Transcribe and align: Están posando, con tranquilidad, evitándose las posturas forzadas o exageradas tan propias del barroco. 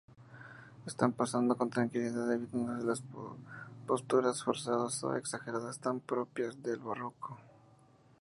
Están 0.91 1.11
posando, 1.13 1.55
con 1.55 1.69
tranquilidad, 1.69 2.33
evitándose 2.33 2.83
las 2.87 3.03
posturas 3.85 4.43
forzadas 4.43 5.03
o 5.03 5.15
exageradas 5.15 5.77
tan 5.79 5.99
propias 5.99 6.63
del 6.63 6.79
barroco. 6.79 7.37